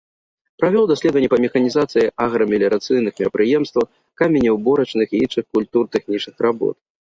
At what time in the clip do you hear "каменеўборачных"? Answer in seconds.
4.23-5.07